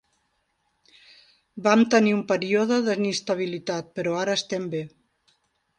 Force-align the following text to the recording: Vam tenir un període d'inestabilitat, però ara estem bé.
Vam 1.67 1.83
tenir 1.97 2.15
un 2.15 2.23
període 2.33 2.81
d'inestabilitat, 2.89 3.95
però 4.01 4.19
ara 4.25 4.39
estem 4.41 4.69
bé. 4.75 4.83